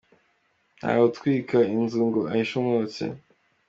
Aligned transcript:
Nta 0.77 0.89
we 0.97 1.01
utwika 1.09 1.57
inzu 1.75 1.99
ngo 2.07 2.21
ahishe 2.31 2.53
umwotsi…. 2.61 3.05